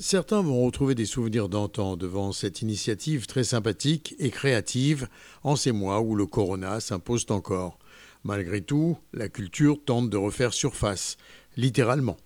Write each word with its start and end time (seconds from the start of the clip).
Certains 0.00 0.42
vont 0.42 0.64
retrouver 0.64 0.94
des 0.94 1.06
souvenirs 1.06 1.48
d'antan 1.48 1.96
devant 1.96 2.30
cette 2.30 2.62
initiative 2.62 3.26
très 3.26 3.42
sympathique 3.42 4.14
et 4.20 4.30
créative 4.30 5.08
en 5.42 5.56
ces 5.56 5.72
mois 5.72 6.00
où 6.02 6.14
le 6.14 6.24
corona 6.24 6.78
s'impose 6.78 7.26
encore. 7.30 7.80
Malgré 8.22 8.60
tout, 8.60 8.96
la 9.12 9.28
culture 9.28 9.76
tente 9.84 10.08
de 10.08 10.16
refaire 10.16 10.52
surface, 10.52 11.16
littéralement. 11.56 12.16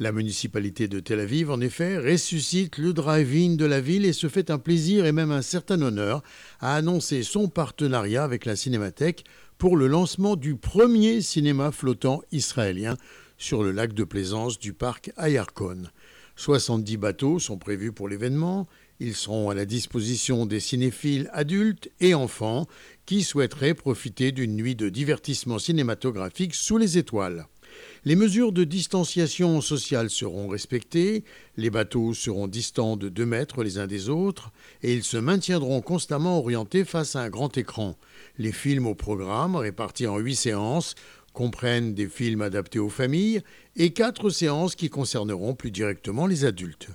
La 0.00 0.10
municipalité 0.10 0.88
de 0.88 0.98
Tel 0.98 1.20
Aviv, 1.20 1.52
en 1.52 1.60
effet, 1.60 1.98
ressuscite 1.98 2.78
le 2.78 2.92
drive-in 2.92 3.54
de 3.54 3.64
la 3.64 3.80
ville 3.80 4.06
et 4.06 4.12
se 4.12 4.28
fait 4.28 4.50
un 4.50 4.58
plaisir 4.58 5.06
et 5.06 5.12
même 5.12 5.30
un 5.30 5.42
certain 5.42 5.80
honneur 5.82 6.20
à 6.58 6.74
annoncer 6.74 7.22
son 7.22 7.46
partenariat 7.46 8.24
avec 8.24 8.44
la 8.44 8.56
Cinémathèque 8.56 9.24
pour 9.56 9.76
le 9.76 9.86
lancement 9.86 10.34
du 10.34 10.56
premier 10.56 11.20
cinéma 11.20 11.70
flottant 11.70 12.22
israélien 12.32 12.96
sur 13.38 13.62
le 13.62 13.70
lac 13.70 13.92
de 13.92 14.02
plaisance 14.02 14.58
du 14.58 14.72
parc 14.72 15.12
Ayarkon. 15.16 15.84
70 16.36 16.96
bateaux 16.96 17.38
sont 17.38 17.58
prévus 17.58 17.92
pour 17.92 18.08
l'événement. 18.08 18.66
Ils 19.00 19.14
seront 19.14 19.50
à 19.50 19.54
la 19.54 19.66
disposition 19.66 20.46
des 20.46 20.60
cinéphiles 20.60 21.30
adultes 21.32 21.90
et 22.00 22.14
enfants 22.14 22.66
qui 23.06 23.22
souhaiteraient 23.22 23.74
profiter 23.74 24.32
d'une 24.32 24.56
nuit 24.56 24.76
de 24.76 24.88
divertissement 24.88 25.58
cinématographique 25.58 26.54
sous 26.54 26.78
les 26.78 26.98
étoiles. 26.98 27.46
Les 28.04 28.16
mesures 28.16 28.52
de 28.52 28.64
distanciation 28.64 29.60
sociale 29.60 30.10
seront 30.10 30.48
respectées, 30.48 31.24
les 31.56 31.70
bateaux 31.70 32.14
seront 32.14 32.46
distants 32.46 32.96
de 32.96 33.08
2 33.08 33.26
mètres 33.26 33.64
les 33.64 33.78
uns 33.78 33.86
des 33.86 34.08
autres, 34.08 34.52
et 34.82 34.92
ils 34.92 35.04
se 35.04 35.16
maintiendront 35.16 35.80
constamment 35.80 36.38
orientés 36.38 36.84
face 36.84 37.16
à 37.16 37.22
un 37.22 37.30
grand 37.30 37.56
écran. 37.56 37.96
Les 38.38 38.52
films 38.52 38.86
au 38.86 38.94
programme, 38.94 39.56
répartis 39.56 40.06
en 40.06 40.18
8 40.18 40.36
séances, 40.36 40.94
comprennent 41.34 41.92
des 41.92 42.08
films 42.08 42.40
adaptés 42.40 42.78
aux 42.78 42.88
familles 42.88 43.42
et 43.76 43.92
quatre 43.92 44.30
séances 44.30 44.76
qui 44.76 44.88
concerneront 44.88 45.54
plus 45.54 45.70
directement 45.70 46.26
les 46.26 46.46
adultes. 46.46 46.88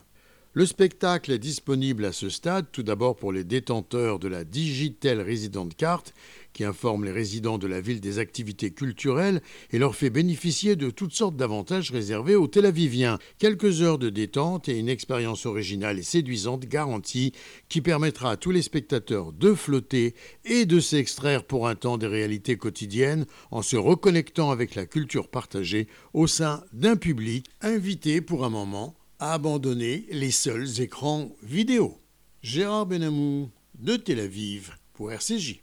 Le 0.54 0.66
spectacle 0.66 1.32
est 1.32 1.38
disponible 1.38 2.06
à 2.06 2.12
ce 2.12 2.28
stade 2.28 2.66
tout 2.72 2.82
d'abord 2.82 3.16
pour 3.16 3.32
les 3.32 3.44
détenteurs 3.44 4.18
de 4.18 4.28
la 4.28 4.44
Digital 4.44 5.22
Resident 5.22 5.70
Card 5.70 6.06
qui 6.54 6.64
informe 6.64 7.06
les 7.06 7.12
résidents 7.12 7.60
de 7.60 7.68
la 7.68 7.82
ville 7.82 8.02
des 8.02 8.18
activités 8.18 8.72
culturelles 8.72 9.44
et 9.70 9.78
leur 9.78 9.96
fait 9.96 10.10
bénéficier 10.10 10.76
de 10.76 10.90
toutes 10.90 11.14
sortes 11.14 11.36
d'avantages 11.36 11.92
réservés 11.92 12.36
aux 12.36 12.48
Tel 12.48 12.66
Aviviens. 12.66 13.20
Quelques 13.38 13.84
heures 13.84 14.00
de 14.00 14.10
détente 14.10 14.68
et 14.68 14.80
une 14.80 14.90
expérience 14.90 15.46
originale 15.46 16.00
et 16.00 16.04
séduisante 16.04 16.66
garantie 16.66 17.32
qui 17.70 17.82
permettra 17.82 18.32
à 18.32 18.38
tous 18.38 18.50
les 18.50 18.64
spectateurs 18.64 19.32
de 19.32 19.54
flotter 19.54 20.16
et 20.46 20.66
de 20.66 20.80
s'extraire 20.80 21.44
pour 21.44 21.68
un 21.68 21.76
temps 21.76 22.00
des 22.00 22.08
réalités 22.08 22.58
quotidiennes 22.58 23.28
en 23.52 23.62
se 23.62 23.76
reconnectant 23.76 24.50
avec 24.50 24.74
la 24.74 24.88
culture 24.88 25.28
partagée 25.28 25.88
au 26.14 26.26
sein 26.26 26.64
d'un 26.74 26.96
public 26.96 27.46
invité 27.62 28.20
pour 28.20 28.46
un 28.46 28.50
moment 28.50 28.96
abandonner 29.20 30.06
les 30.12 30.32
seuls 30.32 30.80
écrans 30.80 31.36
vidéo. 31.44 31.98
Gérard 32.42 32.86
Benamou 32.86 33.50
de 33.78 33.98
Tel 33.98 34.22
Aviv 34.22 34.72
pour 34.94 35.12
RCJ. 35.12 35.62